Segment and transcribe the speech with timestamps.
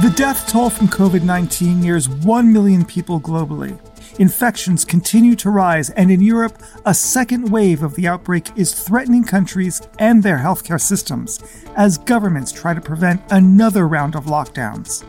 [0.00, 3.76] The death toll from COVID 19 nears 1 million people globally.
[4.20, 9.24] Infections continue to rise, and in Europe, a second wave of the outbreak is threatening
[9.24, 11.40] countries and their healthcare systems
[11.74, 15.04] as governments try to prevent another round of lockdowns.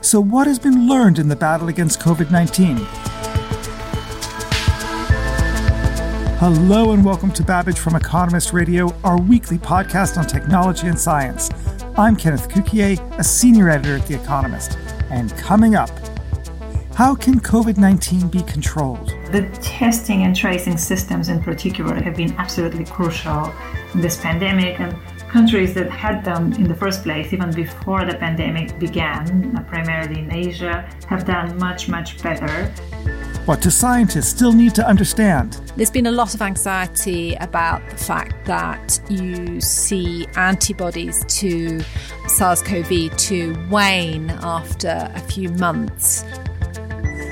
[0.00, 2.78] So, what has been learned in the battle against COVID 19?
[6.40, 11.48] Hello, and welcome to Babbage from Economist Radio, our weekly podcast on technology and science.
[12.00, 14.78] I'm Kenneth Cukier, a senior editor at The Economist.
[15.10, 15.90] And coming up,
[16.94, 19.08] how can COVID 19 be controlled?
[19.30, 23.52] The testing and tracing systems, in particular, have been absolutely crucial
[23.92, 24.80] in this pandemic.
[24.80, 24.96] And
[25.28, 30.32] countries that had them in the first place, even before the pandemic began, primarily in
[30.32, 32.72] Asia, have done much, much better.
[33.50, 35.54] What do scientists still need to understand?
[35.74, 41.80] There's been a lot of anxiety about the fact that you see antibodies to
[42.28, 46.22] SARS CoV 2 wane after a few months.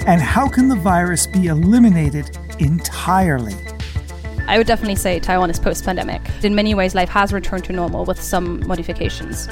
[0.09, 3.55] And how can the virus be eliminated entirely?
[4.49, 6.21] I would definitely say Taiwan is post pandemic.
[6.43, 9.47] In many ways, life has returned to normal with some modifications.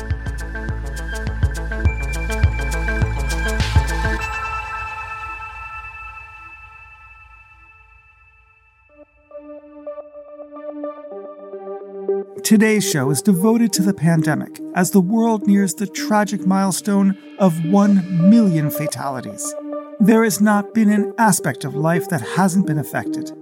[12.47, 17.65] Today's show is devoted to the pandemic as the world nears the tragic milestone of
[17.65, 19.53] 1 million fatalities.
[19.99, 23.33] There has not been an aspect of life that hasn't been affected.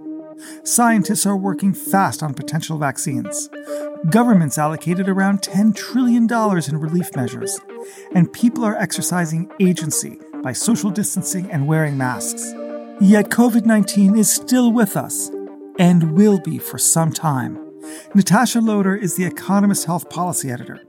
[0.62, 3.50] Scientists are working fast on potential vaccines.
[4.08, 7.60] Governments allocated around $10 trillion in relief measures,
[8.14, 12.54] and people are exercising agency by social distancing and wearing masks.
[13.02, 15.28] Yet COVID 19 is still with us
[15.78, 17.63] and will be for some time.
[18.14, 20.80] Natasha Loder is the Economist Health Policy Editor,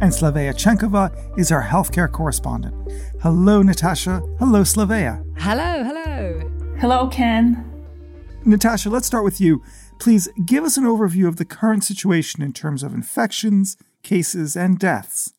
[0.00, 2.74] and Slavea Chankova is our healthcare correspondent.
[3.22, 4.22] Hello, Natasha.
[4.38, 5.24] Hello, Slavea.
[5.38, 6.50] Hello, hello.
[6.78, 7.64] Hello, Ken.
[8.44, 9.62] Natasha, let's start with you.
[9.98, 14.78] Please give us an overview of the current situation in terms of infections, cases, and
[14.78, 15.34] deaths.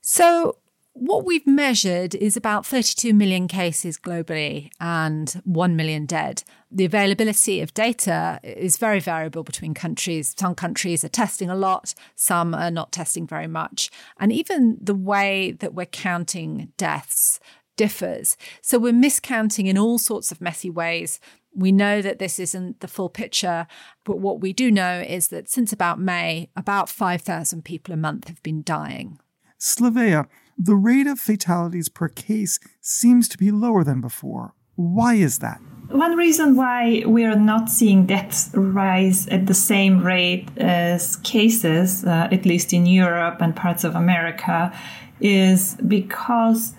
[0.00, 0.57] So,
[1.00, 6.42] what we've measured is about 32 million cases globally and 1 million dead.
[6.70, 10.34] The availability of data is very variable between countries.
[10.38, 13.90] Some countries are testing a lot, some are not testing very much.
[14.18, 17.40] And even the way that we're counting deaths
[17.76, 18.36] differs.
[18.60, 21.20] So we're miscounting in all sorts of messy ways.
[21.54, 23.66] We know that this isn't the full picture,
[24.04, 28.28] but what we do know is that since about May, about 5,000 people a month
[28.28, 29.18] have been dying.
[29.58, 30.26] Slavea,
[30.58, 34.54] the rate of fatalities per case seems to be lower than before.
[34.74, 35.60] Why is that?
[35.90, 42.04] One reason why we are not seeing deaths rise at the same rate as cases,
[42.04, 44.72] uh, at least in Europe and parts of America,
[45.20, 46.74] is because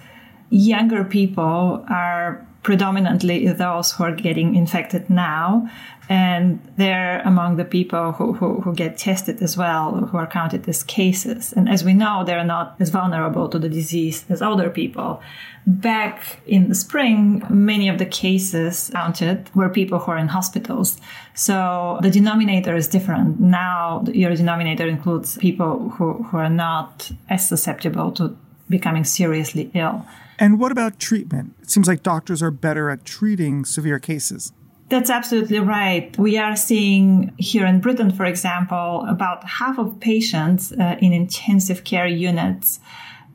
[0.49, 5.67] younger people are predominantly those who are getting infected now.
[6.07, 10.69] And they're among the people who, who, who, get tested as well, who are counted
[10.69, 11.51] as cases.
[11.51, 15.19] And as we know, they're not as vulnerable to the disease as older people.
[15.65, 20.99] Back in the spring, many of the cases counted were people who are in hospitals.
[21.33, 23.39] So the denominator is different.
[23.39, 28.37] Now, your denominator includes people who, who are not as susceptible to
[28.69, 30.05] becoming seriously ill.
[30.37, 31.55] And what about treatment?
[31.61, 34.53] It seems like doctors are better at treating severe cases.
[34.89, 36.17] That's absolutely right.
[36.17, 41.83] We are seeing here in Britain, for example, about half of patients uh, in intensive
[41.83, 42.79] care units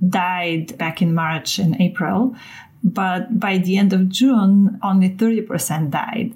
[0.09, 2.35] died back in March and April.
[2.83, 6.35] But by the end of June, only 30% died.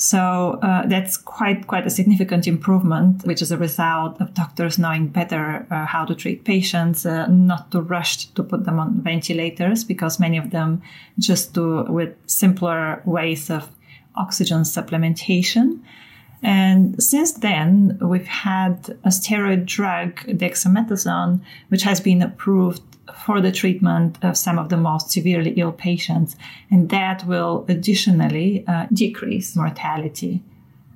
[0.00, 5.08] So uh, that's quite quite a significant improvement, which is a result of doctors knowing
[5.08, 9.82] better uh, how to treat patients, uh, not to rush to put them on ventilators
[9.82, 10.82] because many of them
[11.18, 13.68] just do with simpler ways of
[14.14, 15.80] oxygen supplementation.
[16.44, 21.40] And since then, we've had a steroid drug, dexamethasone,
[21.70, 26.36] which has been approved for the treatment of some of the most severely ill patients.
[26.70, 30.42] And that will additionally uh, decrease mortality.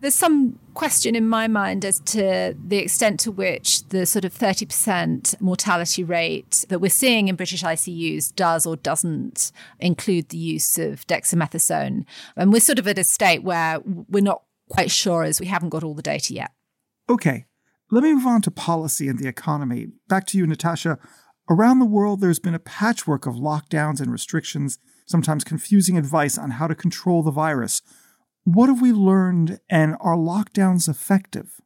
[0.00, 4.34] There's some question in my mind as to the extent to which the sort of
[4.34, 10.76] 30% mortality rate that we're seeing in British ICUs does or doesn't include the use
[10.76, 12.04] of dexamethasone.
[12.36, 15.68] And we're sort of at a state where we're not quite sure as we haven't
[15.68, 16.50] got all the data yet.
[17.08, 17.44] Okay,
[17.92, 19.88] let me move on to policy and the economy.
[20.08, 20.98] Back to you, Natasha.
[21.50, 26.52] Around the world, there's been a patchwork of lockdowns and restrictions, sometimes confusing advice on
[26.52, 27.82] how to control the virus.
[28.44, 31.60] What have we learned, and are lockdowns effective?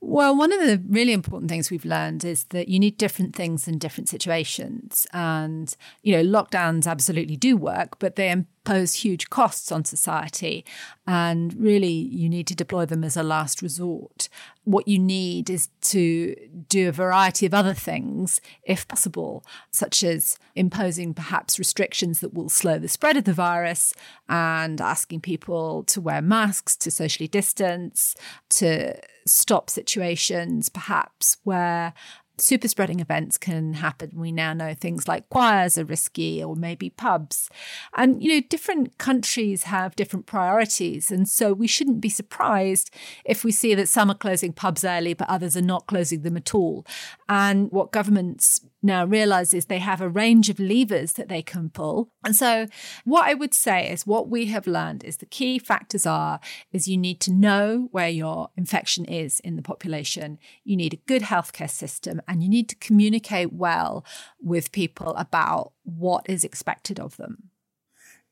[0.00, 3.68] Well, one of the really important things we've learned is that you need different things
[3.68, 5.06] in different situations.
[5.12, 8.30] And, you know, lockdowns absolutely do work, but they
[8.64, 10.64] impose huge costs on society.
[11.06, 14.28] And really, you need to deploy them as a last resort.
[14.64, 16.36] What you need is to
[16.68, 22.48] do a variety of other things, if possible, such as imposing perhaps restrictions that will
[22.48, 23.94] slow the spread of the virus
[24.28, 28.14] and asking people to wear masks, to socially distance,
[28.50, 28.94] to
[29.26, 31.92] stop situations perhaps where
[32.40, 34.10] super spreading events can happen.
[34.14, 37.48] We now know things like choirs are risky or maybe pubs.
[37.96, 41.10] And, you know, different countries have different priorities.
[41.10, 42.90] And so we shouldn't be surprised
[43.24, 46.36] if we see that some are closing pubs early, but others are not closing them
[46.36, 46.86] at all.
[47.28, 51.68] And what governments now realize is they have a range of levers that they can
[51.68, 52.10] pull.
[52.24, 52.66] And so
[53.04, 56.40] what I would say is what we have learned is the key factors are
[56.72, 60.38] is you need to know where your infection is in the population.
[60.64, 64.04] You need a good healthcare system and you need to communicate well
[64.40, 67.50] with people about what is expected of them.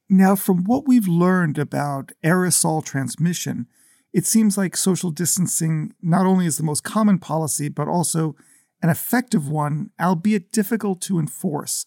[0.09, 3.67] Now, from what we've learned about aerosol transmission,
[4.13, 8.37] it seems like social distancing not only is the most common policy, but also
[8.81, 11.85] an effective one, albeit difficult to enforce.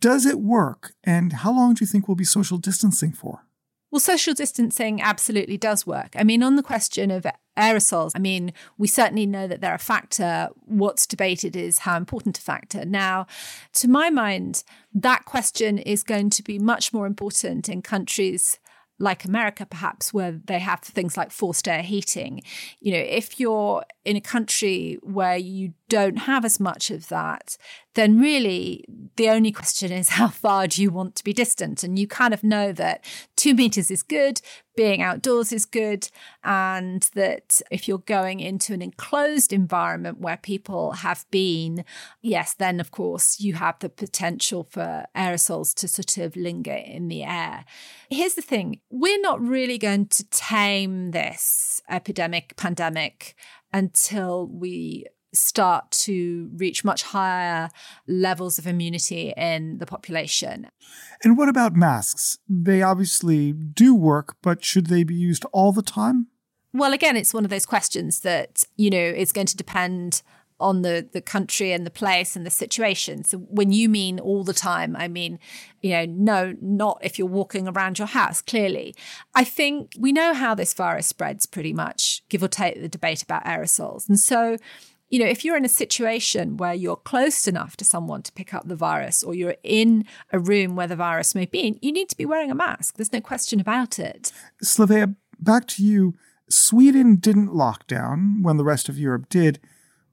[0.00, 0.92] Does it work?
[1.02, 3.43] And how long do you think we'll be social distancing for?
[3.94, 6.16] Well, social distancing absolutely does work.
[6.16, 7.24] I mean, on the question of
[7.56, 10.48] aerosols, I mean, we certainly know that they're a factor.
[10.64, 12.84] What's debated is how important a factor.
[12.84, 13.28] Now,
[13.74, 14.64] to my mind,
[14.94, 18.58] that question is going to be much more important in countries
[18.98, 22.42] like America, perhaps, where they have things like forced air heating.
[22.80, 27.56] You know, if you're in a country where you don't have as much of that,
[27.94, 28.84] then really
[29.16, 31.84] the only question is how far do you want to be distant?
[31.84, 33.04] And you kind of know that
[33.36, 34.40] two meters is good,
[34.76, 36.08] being outdoors is good,
[36.42, 41.84] and that if you're going into an enclosed environment where people have been,
[42.20, 47.08] yes, then of course you have the potential for aerosols to sort of linger in
[47.08, 47.64] the air.
[48.10, 53.36] Here's the thing we're not really going to tame this epidemic, pandemic
[53.72, 57.70] until we start to reach much higher
[58.06, 60.68] levels of immunity in the population.
[61.22, 62.38] And what about masks?
[62.48, 66.28] They obviously do work, but should they be used all the time?
[66.72, 70.22] Well, again, it's one of those questions that, you know, is going to depend
[70.60, 73.24] on the the country and the place and the situation.
[73.24, 75.38] So when you mean all the time, I mean,
[75.82, 78.94] you know, no, not if you're walking around your house, clearly.
[79.34, 83.22] I think we know how this virus spreads pretty much, give or take the debate
[83.22, 84.08] about aerosols.
[84.08, 84.56] And so
[85.10, 88.52] you know, if you're in a situation where you're close enough to someone to pick
[88.54, 92.08] up the virus or you're in a room where the virus may be you need
[92.08, 92.96] to be wearing a mask.
[92.96, 94.32] There's no question about it.
[94.62, 96.14] Slavea, back to you.
[96.48, 99.60] Sweden didn't lock down when the rest of Europe did.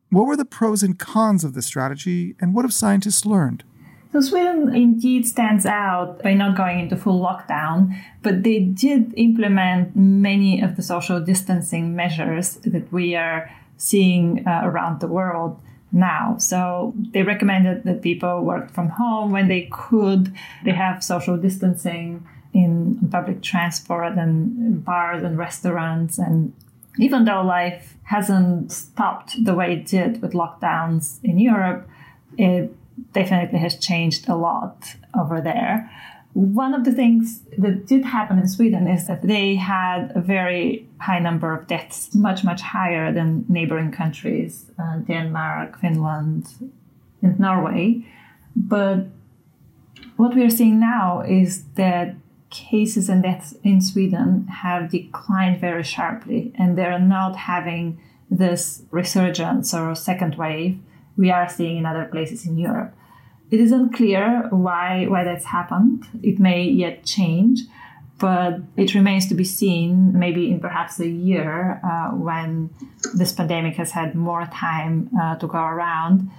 [0.10, 3.64] What were the pros and cons of this strategy, and what have scientists learned?
[4.12, 9.96] So Sweden indeed stands out by not going into full lockdown, but they did implement
[9.96, 13.50] many of the social distancing measures that we are
[13.82, 15.60] seeing uh, around the world
[15.92, 16.38] now.
[16.38, 20.34] So they recommended that people work from home when they could.
[20.64, 26.54] They have social distancing in public transport and bars and restaurants and
[27.00, 31.88] even though life hasn't stopped the way it did with lockdowns in Europe,
[32.38, 32.76] it
[33.14, 35.90] definitely has changed a lot over there.
[36.34, 40.88] One of the things that did happen in Sweden is that they had a very
[41.00, 46.48] high number of deaths, much, much higher than neighboring countries, uh, Denmark, Finland,
[47.22, 48.06] and Norway.
[48.56, 49.08] But
[50.16, 52.16] what we are seeing now is that
[52.50, 59.74] cases and deaths in Sweden have declined very sharply, and they're not having this resurgence
[59.74, 60.80] or second wave
[61.18, 62.94] we are seeing in other places in Europe.
[63.52, 66.06] It is unclear why why that's happened.
[66.24, 67.60] It may yet change,
[68.18, 70.18] but it remains to be seen.
[70.18, 72.70] Maybe in perhaps a year, uh, when
[73.14, 76.32] this pandemic has had more time uh, to go around,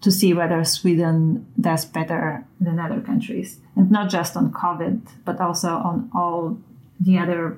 [0.00, 3.60] to see whether Sweden does better than other countries.
[3.76, 6.58] And not just on COVID, but also on all
[6.98, 7.56] the other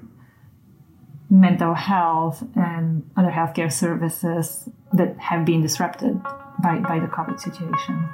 [1.30, 6.22] mental health and other healthcare services that have been disrupted
[6.62, 8.08] by, by the COVID situation.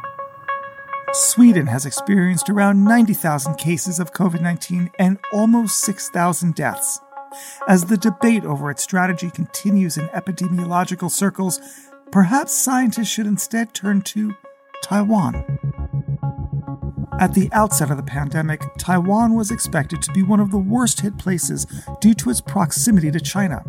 [1.12, 7.00] Sweden has experienced around 90,000 cases of COVID 19 and almost 6,000 deaths.
[7.67, 11.61] As the debate over its strategy continues in epidemiological circles,
[12.12, 14.35] perhaps scientists should instead turn to
[14.85, 15.59] Taiwan.
[17.19, 21.00] At the outset of the pandemic, Taiwan was expected to be one of the worst
[21.00, 21.67] hit places
[22.00, 23.64] due to its proximity to China.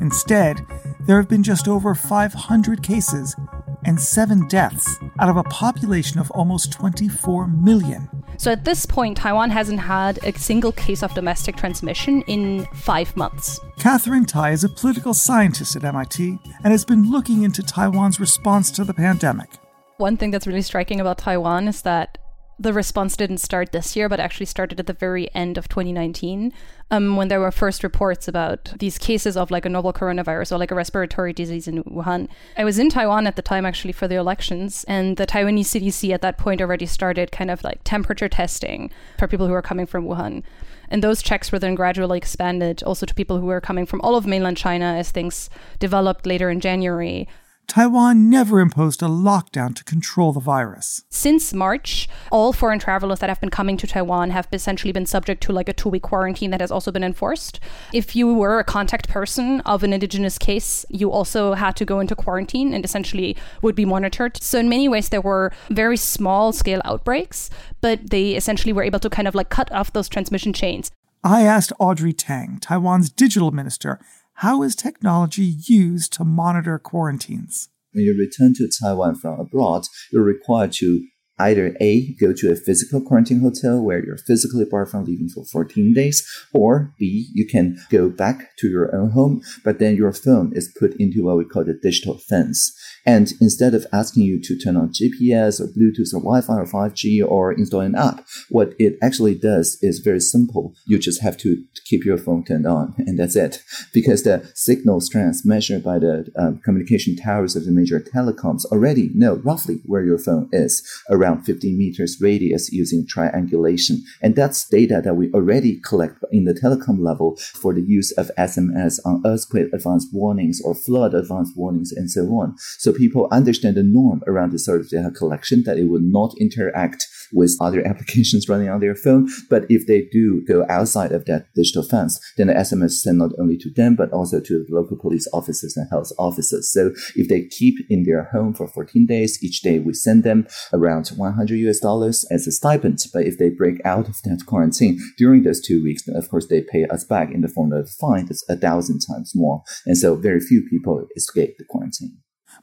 [0.00, 0.66] Instead,
[1.00, 3.36] there have been just over 500 cases
[3.84, 8.08] and seven deaths out of a population of almost 24 million.
[8.38, 13.16] So at this point, Taiwan hasn't had a single case of domestic transmission in five
[13.16, 13.58] months.
[13.78, 18.70] Catherine Tai is a political scientist at MIT and has been looking into Taiwan's response
[18.72, 19.48] to the pandemic.
[19.96, 22.18] One thing that's really striking about Taiwan is that
[22.58, 26.52] the response didn't start this year, but actually started at the very end of 2019,
[26.90, 30.58] um, when there were first reports about these cases of like a novel coronavirus or
[30.58, 32.28] like a respiratory disease in Wuhan.
[32.56, 36.14] I was in Taiwan at the time actually for the elections, and the Taiwanese CDC
[36.14, 39.86] at that point already started kind of like temperature testing for people who are coming
[39.86, 40.42] from Wuhan.
[40.88, 44.16] And those checks were then gradually expanded also to people who were coming from all
[44.16, 47.28] of mainland China as things developed later in January.
[47.68, 51.02] Taiwan never imposed a lockdown to control the virus.
[51.10, 55.42] Since March, all foreign travelers that have been coming to Taiwan have essentially been subject
[55.44, 57.58] to like a two week quarantine that has also been enforced.
[57.92, 61.98] If you were a contact person of an indigenous case, you also had to go
[61.98, 64.40] into quarantine and essentially would be monitored.
[64.40, 69.00] So, in many ways, there were very small scale outbreaks, but they essentially were able
[69.00, 70.92] to kind of like cut off those transmission chains.
[71.24, 73.98] I asked Audrey Tang, Taiwan's digital minister,
[74.40, 77.70] how is technology used to monitor quarantines?
[77.92, 81.06] When you return to Taiwan from abroad, you're required to
[81.38, 85.44] either A, go to a physical quarantine hotel where you're physically barred from leaving for
[85.44, 90.12] 14 days, or B, you can go back to your own home, but then your
[90.12, 92.72] phone is put into what we call the digital fence.
[93.04, 97.24] And instead of asking you to turn on GPS or Bluetooth or Wi-Fi or 5G
[97.26, 100.74] or install an app, what it actually does is very simple.
[100.86, 103.62] You just have to keep your phone turned on, and that's it.
[103.92, 109.10] Because the signal strength measured by the um, communication towers of the major telecoms already
[109.14, 114.02] know roughly where your phone is around 50 meters radius using triangulation.
[114.22, 118.30] And that's data that we already collect in the telecom level for the use of
[118.38, 122.56] SMS on earthquake advance warnings or flood advance warnings and so on.
[122.78, 126.34] So people understand the norm around this sort of data collection that it will not
[126.38, 129.28] interact with other applications running on their phone.
[129.50, 133.32] But if they do go outside of that digital fence, then the SMS send not
[133.38, 136.72] only to them, but also to the local police officers and health officers.
[136.72, 140.46] So if they keep in their home for 14 days, each day we send them
[140.72, 142.98] around 100 US dollars as a stipend.
[143.12, 146.46] But if they break out of that quarantine during those two weeks, then of course
[146.46, 149.62] they pay us back in the form of a fine that's a thousand times more.
[149.84, 152.18] And so very few people escape the quarantine.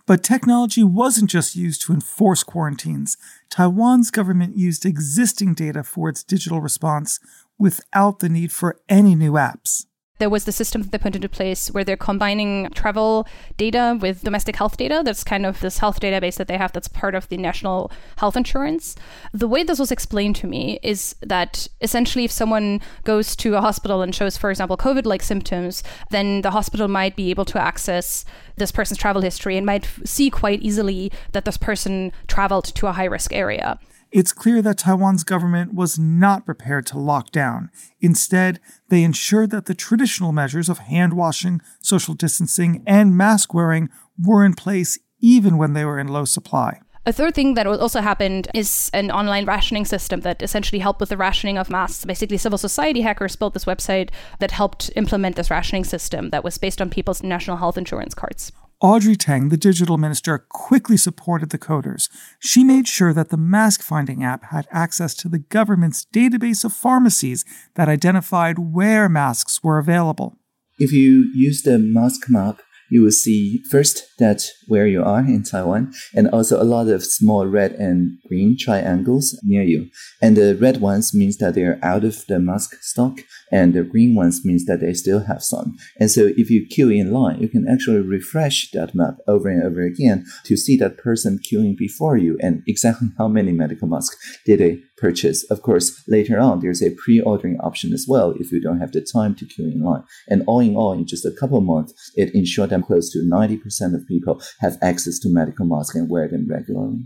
[0.05, 3.15] But technology wasn't just used to enforce quarantines.
[3.49, 7.19] Taiwan's government used existing data for its digital response
[7.57, 9.85] without the need for any new apps
[10.23, 14.23] there was the system that they put into place where they're combining travel data with
[14.23, 15.01] domestic health data.
[15.03, 18.37] That's kind of this health database that they have that's part of the national health
[18.37, 18.95] insurance.
[19.33, 23.61] The way this was explained to me is that essentially, if someone goes to a
[23.61, 27.59] hospital and shows, for example, COVID like symptoms, then the hospital might be able to
[27.59, 28.23] access
[28.55, 32.91] this person's travel history and might see quite easily that this person traveled to a
[32.91, 33.79] high risk area.
[34.11, 37.71] It's clear that Taiwan's government was not prepared to lock down.
[37.99, 43.89] Instead, they ensured that the traditional measures of hand washing, social distancing, and mask wearing
[44.23, 46.79] were in place even when they were in low supply.
[47.05, 51.09] A third thing that also happened is an online rationing system that essentially helped with
[51.09, 52.05] the rationing of masks.
[52.05, 56.57] Basically, civil society hackers built this website that helped implement this rationing system that was
[56.57, 58.53] based on people's national health insurance cards.
[58.79, 62.07] Audrey Tang, the digital minister, quickly supported the coders.
[62.39, 66.71] She made sure that the mask finding app had access to the government's database of
[66.71, 67.43] pharmacies
[67.75, 70.37] that identified where masks were available.
[70.79, 75.43] If you use the mask map, you will see first that where you are in
[75.43, 79.89] Taiwan, and also a lot of small red and green triangles near you.
[80.21, 83.19] And the red ones means that they are out of the mask stock,
[83.53, 85.77] and the green ones means that they still have some.
[85.99, 89.63] And so if you queue in line, you can actually refresh that map over and
[89.63, 94.17] over again to see that person queuing before you and exactly how many medical masks
[94.43, 95.43] did they purchase.
[95.51, 99.01] Of course, later on, there's a pre-ordering option as well if you don't have the
[99.01, 100.03] time to queue in line.
[100.27, 103.93] And all in all, in just a couple months, it ensured that close to 90%
[103.93, 107.01] of people have access to medical masks and wear them regularly.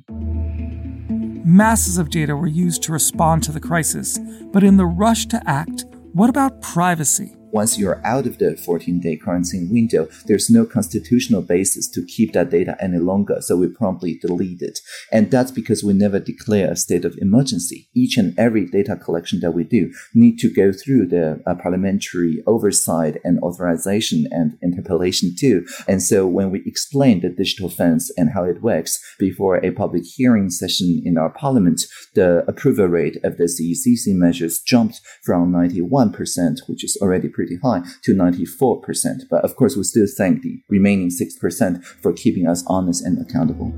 [1.43, 4.19] Masses of data were used to respond to the crisis,
[4.53, 5.85] but in the rush to act,
[6.17, 7.36] what about privacy?
[7.51, 12.33] Once you're out of the 14 day quarantine window, there's no constitutional basis to keep
[12.33, 13.37] that data any longer.
[13.41, 14.79] So we promptly delete it.
[15.11, 17.89] And that's because we never declare a state of emergency.
[17.95, 22.43] Each and every data collection that we do need to go through the uh, parliamentary
[22.47, 25.65] oversight and authorization and interpellation too.
[25.87, 30.03] And so when we explain the digital fence and how it works before a public
[30.03, 31.81] hearing session in our parliament,
[32.13, 37.83] the approval rate of the CECC measures jumped from 91%, which is already pretty high,
[38.01, 39.29] to 94%.
[39.29, 43.71] But of course, we still thank the remaining 6% for keeping us honest and accountable.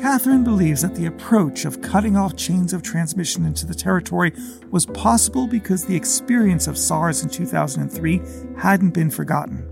[0.00, 4.32] Catherine believes that the approach of cutting off chains of transmission into the territory
[4.70, 8.22] was possible because the experience of SARS in 2003
[8.56, 9.70] hadn't been forgotten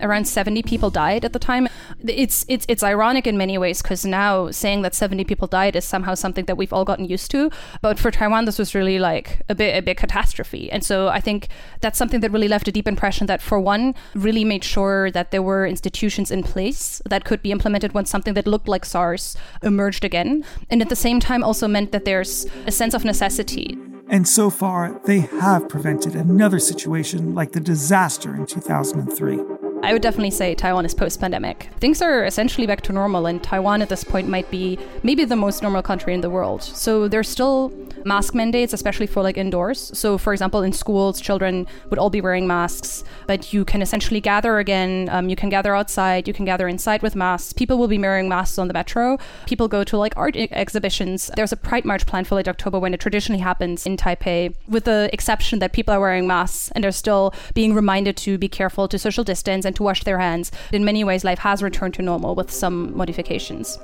[0.00, 1.68] around 70 people died at the time.
[2.08, 5.84] It's it's it's ironic in many ways because now saying that 70 people died is
[5.84, 7.50] somehow something that we've all gotten used to.
[7.82, 10.70] But for Taiwan, this was really like a bit a big catastrophe.
[10.70, 11.48] And so I think
[11.80, 15.30] that's something that really left a deep impression that for one, really made sure that
[15.30, 19.36] there were institutions in place that could be implemented when something that looked like SARS
[19.62, 20.44] emerged again.
[20.70, 23.76] And at the same time also meant that there's a sense of necessity.
[24.08, 29.65] And so far, they have prevented another situation like the disaster in 2003.
[29.86, 31.70] I would definitely say Taiwan is post pandemic.
[31.78, 35.36] Things are essentially back to normal, and Taiwan at this point might be maybe the
[35.36, 36.60] most normal country in the world.
[36.60, 37.72] So there's still
[38.04, 39.96] mask mandates, especially for like indoors.
[39.96, 44.20] So, for example, in schools, children would all be wearing masks, but you can essentially
[44.20, 45.08] gather again.
[45.08, 47.52] Um, you can gather outside, you can gather inside with masks.
[47.52, 49.18] People will be wearing masks on the metro.
[49.46, 51.30] People go to like art exhibitions.
[51.36, 54.84] There's a Pride March planned for late October when it traditionally happens in Taipei, with
[54.84, 58.88] the exception that people are wearing masks and they're still being reminded to be careful
[58.88, 60.50] to social distance and to wash their hands.
[60.72, 63.78] In many ways, life has returned to normal with some modifications.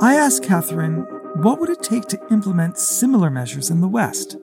[0.00, 4.36] I asked Catherine, what would it take to implement similar measures in the West?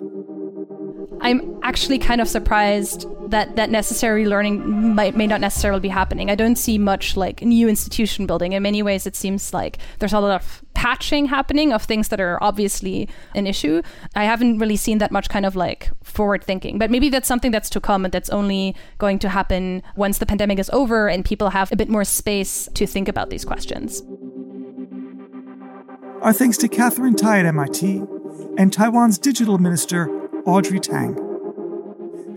[1.21, 6.29] I'm actually kind of surprised that that necessary learning might may not necessarily be happening.
[6.29, 8.53] I don't see much like new institution building.
[8.53, 12.19] In many ways, it seems like there's a lot of patching happening of things that
[12.19, 13.81] are obviously an issue.
[14.15, 17.51] I haven't really seen that much kind of like forward thinking, but maybe that's something
[17.51, 21.25] that's to come and that's only going to happen once the pandemic is over and
[21.25, 24.03] people have a bit more space to think about these questions.
[26.21, 28.03] Our thanks to Catherine Tai at MIT
[28.57, 31.13] and Taiwan's digital minister, Audrey Tang.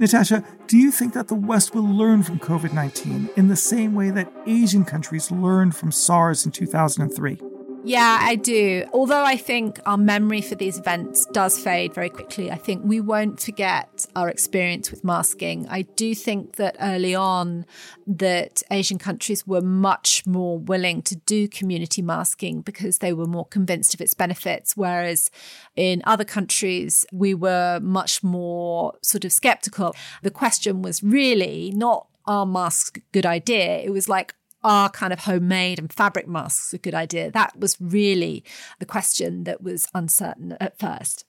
[0.00, 3.94] Natasha, do you think that the West will learn from COVID 19 in the same
[3.94, 7.38] way that Asian countries learned from SARS in 2003?
[7.82, 8.84] Yeah, I do.
[8.92, 13.00] Although I think our memory for these events does fade very quickly, I think we
[13.00, 15.66] won't forget our experience with masking.
[15.68, 17.64] I do think that early on
[18.06, 23.46] that Asian countries were much more willing to do community masking because they were more
[23.46, 25.30] convinced of its benefits whereas
[25.76, 29.94] in other countries we were much more sort of skeptical.
[30.22, 33.78] The question was really not are masks a good idea?
[33.78, 37.30] It was like, are kind of homemade and fabric masks a good idea?
[37.30, 38.44] That was really
[38.78, 41.24] the question that was uncertain at first.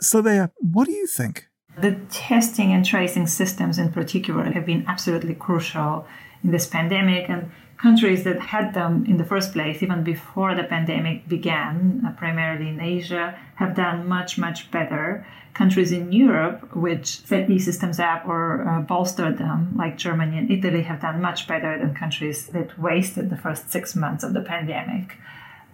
[0.00, 1.48] So, there, what do you think?
[1.78, 6.06] The testing and tracing systems, in particular, have been absolutely crucial
[6.42, 7.28] in this pandemic.
[7.28, 7.50] And
[7.82, 12.68] countries that had them in the first place, even before the pandemic began, uh, primarily
[12.68, 18.26] in Asia, have done much, much better countries in Europe which set these systems up
[18.26, 22.78] or uh, bolstered them, like Germany and Italy, have done much better than countries that
[22.78, 25.18] wasted the first six months of the pandemic.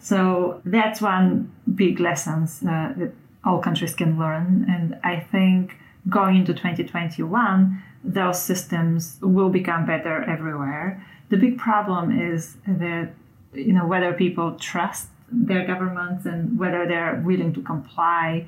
[0.01, 3.13] So that's one big lesson uh, that
[3.45, 4.67] all countries can learn.
[4.69, 5.77] And I think
[6.09, 11.05] going into 2021, those systems will become better everywhere.
[11.31, 13.11] The big problem is that
[13.55, 18.47] you know whether people trust their governments and whether they're willing to comply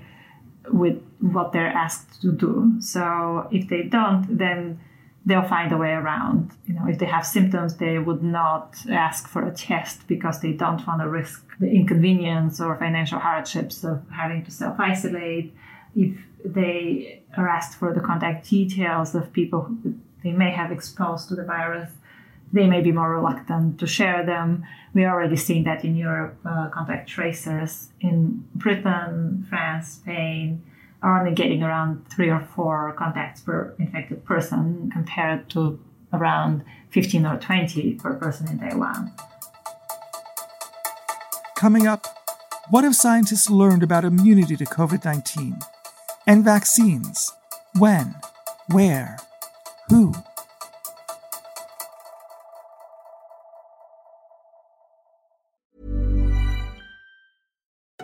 [0.69, 2.77] with what they're asked to do.
[2.81, 4.81] So if they don't, then
[5.27, 6.53] they'll find a way around.
[6.67, 10.53] You know, if they have symptoms, they would not ask for a test because they
[10.53, 15.55] don't want to risk the inconvenience or financial hardships of having to self isolate.
[15.95, 21.29] If they are asked for the contact details of people who they may have exposed
[21.29, 21.91] to the virus,
[22.53, 24.65] they may be more reluctant to share them.
[24.93, 30.63] We're already seen that in Europe, uh, contact tracers in Britain, France, Spain
[31.03, 35.81] are only getting around three or four contacts per infected person compared to
[36.13, 39.13] around 15 or 20 per person in Taiwan.
[41.57, 42.07] Coming up,
[42.71, 45.59] what have scientists learned about immunity to COVID 19
[46.27, 47.33] and vaccines?
[47.79, 48.17] When?
[48.71, 49.19] Where?
[49.89, 50.15] Who?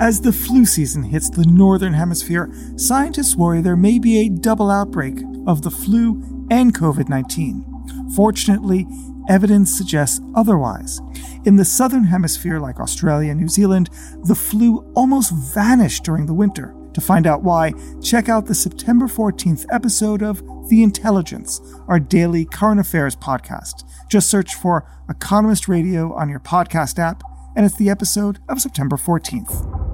[0.00, 4.70] As the flu season hits the northern hemisphere, scientists worry there may be a double
[4.70, 8.10] outbreak of the flu and COVID 19.
[8.14, 8.86] Fortunately,
[9.28, 11.00] evidence suggests otherwise.
[11.44, 13.90] In the southern hemisphere, like Australia and New Zealand,
[14.24, 16.74] the flu almost vanished during the winter.
[16.94, 22.44] To find out why, check out the September 14th episode of The Intelligence, our daily
[22.44, 23.84] current affairs podcast.
[24.08, 27.22] Just search for Economist Radio on your podcast app,
[27.56, 29.84] and it's the episode of September 14th.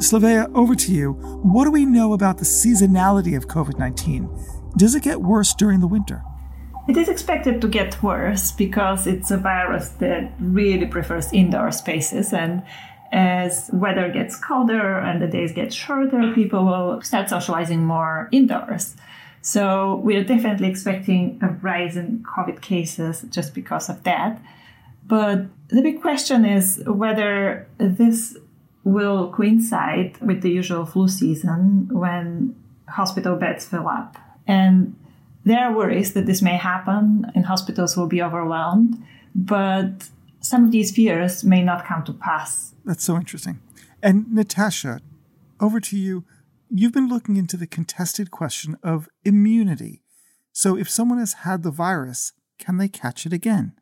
[0.00, 1.12] Slavea, over to you.
[1.42, 4.28] What do we know about the seasonality of COVID 19?
[4.76, 6.22] Does it get worse during the winter?
[6.88, 12.32] It is expected to get worse because it's a virus that really prefers indoor spaces.
[12.32, 12.62] And
[13.12, 18.96] as weather gets colder and the days get shorter, people will start socializing more indoors.
[19.42, 24.40] So we're definitely expecting a rise in COVID cases just because of that.
[25.06, 28.36] But the big question is whether this
[28.84, 32.54] will coincide with the usual flu season when
[32.88, 34.16] hospital beds fill up.
[34.46, 34.96] And
[35.44, 39.02] there are worries that this may happen and hospitals will be overwhelmed,
[39.34, 40.08] but
[40.40, 42.74] some of these fears may not come to pass.
[42.84, 43.60] That's so interesting.
[44.02, 45.00] And Natasha,
[45.60, 46.24] over to you.
[46.72, 50.04] You've been looking into the contested question of immunity.
[50.52, 53.72] So, if someone has had the virus, can they catch it again?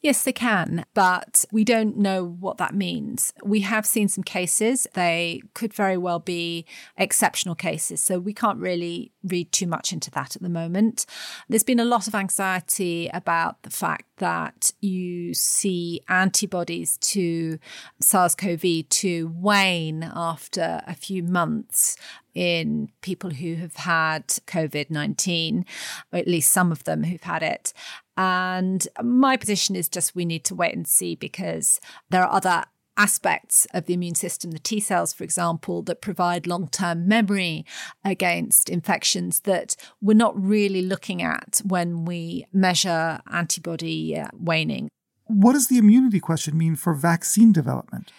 [0.00, 3.32] Yes, they can, but we don't know what that means.
[3.42, 4.86] We have seen some cases.
[4.94, 8.00] They could very well be exceptional cases.
[8.00, 11.06] So we can't really read too much into that at the moment.
[11.48, 17.58] There's been a lot of anxiety about the fact that you see antibodies to
[18.00, 21.96] SARS CoV 2 wane after a few months
[22.34, 25.64] in people who have had COVID 19,
[26.12, 27.72] or at least some of them who've had it.
[28.16, 32.64] And my position is just we need to wait and see because there are other
[32.96, 37.64] aspects of the immune system, the T cells, for example, that provide long term memory
[38.04, 44.88] against infections that we're not really looking at when we measure antibody waning.
[45.26, 48.12] What does the immunity question mean for vaccine development?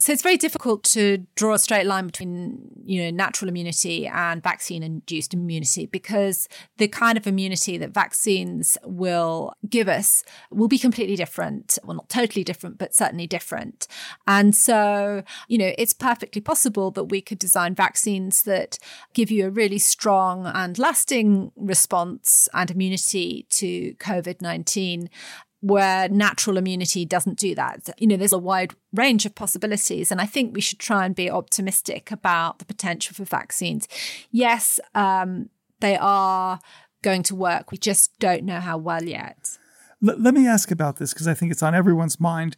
[0.00, 4.40] So it's very difficult to draw a straight line between, you know, natural immunity and
[4.40, 10.78] vaccine induced immunity because the kind of immunity that vaccines will give us will be
[10.78, 11.80] completely different.
[11.82, 13.88] Well, not totally different, but certainly different.
[14.28, 18.78] And so, you know, it's perfectly possible that we could design vaccines that
[19.14, 25.10] give you a really strong and lasting response and immunity to COVID 19
[25.60, 27.88] where natural immunity doesn't do that.
[27.98, 31.14] You know, there's a wide range of possibilities, and I think we should try and
[31.14, 33.88] be optimistic about the potential for vaccines.
[34.30, 36.60] Yes, um, they are
[37.02, 37.70] going to work.
[37.70, 39.58] We just don't know how well yet.
[40.06, 42.56] L- let me ask about this because I think it's on everyone's mind.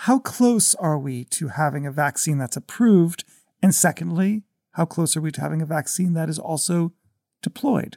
[0.00, 3.24] How close are we to having a vaccine that's approved?
[3.62, 6.92] And secondly, how close are we to having a vaccine that is also
[7.42, 7.96] deployed?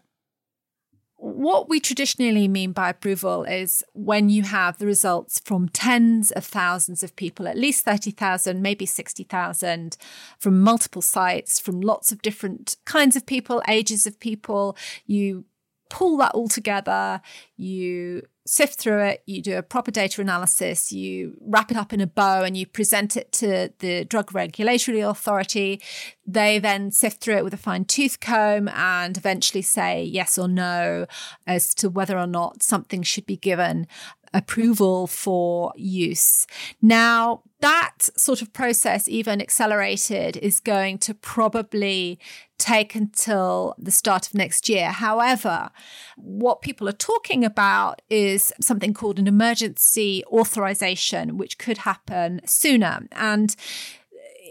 [1.21, 6.45] What we traditionally mean by approval is when you have the results from tens of
[6.45, 9.97] thousands of people, at least 30,000, maybe 60,000,
[10.38, 14.77] from multiple sites, from lots of different kinds of people, ages of people.
[15.05, 15.43] You
[15.89, 17.21] pull that all together,
[17.58, 22.02] you sift through it, you do a proper data analysis, you wrap it up in
[22.02, 25.82] a bow, and you present it to the Drug Regulatory Authority.
[26.25, 30.47] They then sift through it with a fine tooth comb and eventually say yes or
[30.47, 31.06] no
[31.45, 33.88] as to whether or not something should be given
[34.34, 36.45] approval for use.
[36.82, 42.19] Now, that sort of process, even accelerated, is going to probably
[42.60, 44.91] take until the start of next year.
[44.91, 45.72] However,
[46.17, 53.08] what people are talking about is something called an emergency authorization, which could happen sooner.
[53.13, 53.56] And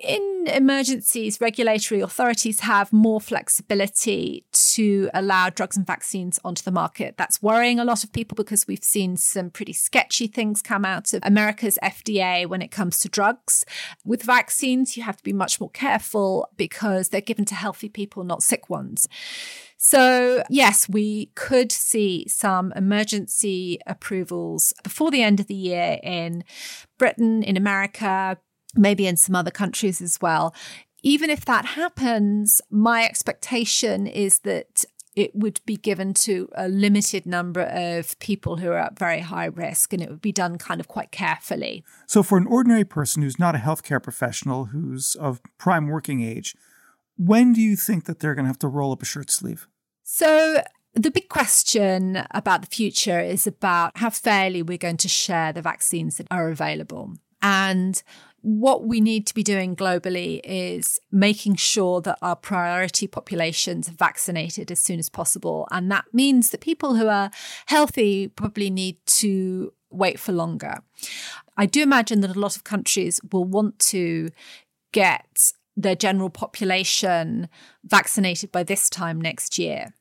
[0.02, 7.16] in emergencies, regulatory authorities have more flexibility to allow drugs and vaccines onto the market.
[7.16, 11.12] That's worrying a lot of people because we've seen some pretty sketchy things come out
[11.12, 13.64] of America's FDA when it comes to drugs.
[14.04, 18.24] With vaccines, you have to be much more careful because they're given to healthy people,
[18.24, 19.08] not sick ones.
[19.80, 26.42] So, yes, we could see some emergency approvals before the end of the year in
[26.98, 28.38] Britain, in America,
[28.74, 30.54] maybe in some other countries as well.
[31.02, 34.84] Even if that happens, my expectation is that
[35.18, 39.46] it would be given to a limited number of people who are at very high
[39.46, 41.84] risk and it would be done kind of quite carefully.
[42.06, 46.54] So, for an ordinary person who's not a healthcare professional, who's of prime working age,
[47.16, 49.66] when do you think that they're going to have to roll up a shirt sleeve?
[50.04, 50.62] So,
[50.94, 55.62] the big question about the future is about how fairly we're going to share the
[55.62, 57.14] vaccines that are available.
[57.42, 58.00] And
[58.40, 63.92] what we need to be doing globally is making sure that our priority populations are
[63.92, 65.66] vaccinated as soon as possible.
[65.70, 67.30] And that means that people who are
[67.66, 70.78] healthy probably need to wait for longer.
[71.56, 74.30] I do imagine that a lot of countries will want to
[74.92, 77.48] get their general population
[77.84, 79.92] vaccinated by this time next year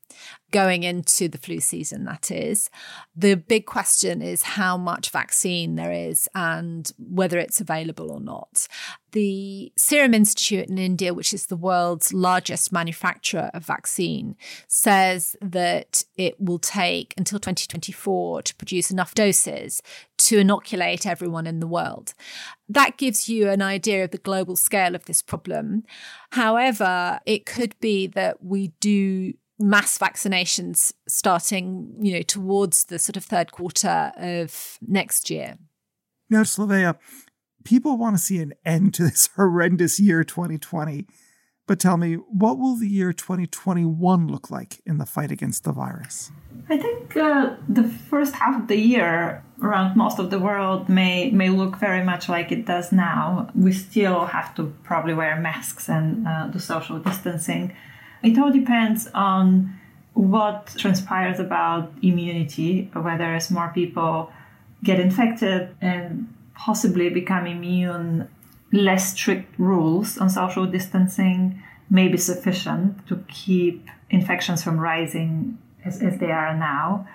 [0.52, 2.70] going into the flu season, that is.
[3.16, 8.68] The big question is how much vaccine there is and whether it's available or not.
[9.12, 14.36] The Serum Institute in India, which is the world's largest manufacturer of vaccine,
[14.68, 19.82] says that it will take until 2024 to produce enough doses
[20.18, 22.14] to inoculate everyone in the world.
[22.70, 25.84] That gives you an idea of the global scale of this problem.
[26.32, 33.18] However, it could be that we do mass vaccinations starting, you know, towards the sort
[33.18, 35.58] of third quarter of next year.
[36.30, 36.98] Now, Slavea,
[37.64, 41.06] people want to see an end to this horrendous year 2020.
[41.68, 45.74] But tell me, what will the year 2021 look like in the fight against the
[45.74, 46.32] virus?
[46.70, 51.30] I think uh, the first half of the year around most of the world may
[51.32, 53.50] may look very much like it does now.
[53.54, 57.74] We still have to probably wear masks and uh, do social distancing.
[58.24, 59.78] It all depends on
[60.14, 64.32] what transpires about immunity, whether as more people
[64.84, 68.28] get infected and possibly become immune,
[68.72, 76.02] less strict rules on social distancing may be sufficient to keep infections from rising as,
[76.02, 77.08] as they are now.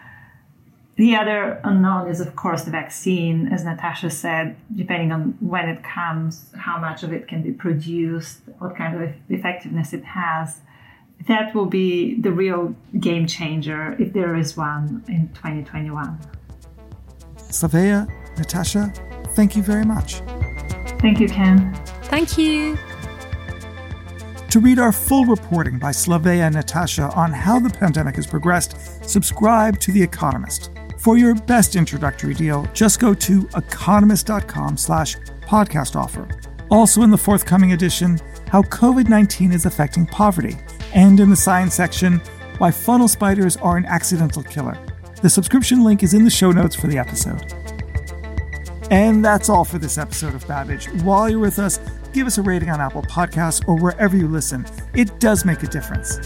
[0.96, 3.48] The other unknown is, of course, the vaccine.
[3.48, 8.40] As Natasha said, depending on when it comes, how much of it can be produced,
[8.58, 10.60] what kind of effectiveness it has
[11.26, 16.18] that will be the real game changer if there is one in 2021.
[17.36, 18.08] Slavea,
[18.38, 18.92] Natasha,
[19.34, 20.22] thank you very much.
[21.00, 21.74] Thank you, Ken.
[22.04, 22.78] Thank you.
[24.50, 28.76] To read our full reporting by Slavea and Natasha on how the pandemic has progressed,
[29.08, 30.70] subscribe to The Economist.
[30.98, 36.28] For your best introductory deal, just go to economist.com slash podcast offer.
[36.70, 40.56] Also in the forthcoming edition, how COVID-19 is affecting poverty–
[40.94, 42.18] and in the science section,
[42.58, 44.78] why funnel spiders are an accidental killer.
[45.22, 47.52] The subscription link is in the show notes for the episode.
[48.90, 50.86] And that's all for this episode of Babbage.
[51.02, 51.80] While you're with us,
[52.12, 54.66] give us a rating on Apple Podcasts or wherever you listen.
[54.94, 56.18] It does make a difference.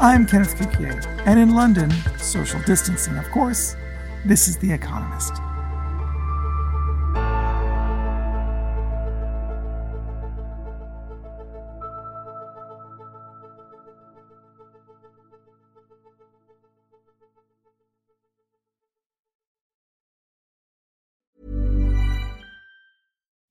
[0.00, 3.76] I'm Kenneth Cukier, and in London, social distancing, of course,
[4.24, 5.32] this is The Economist.